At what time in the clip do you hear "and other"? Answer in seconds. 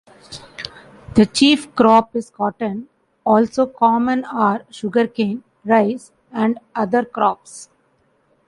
6.31-7.05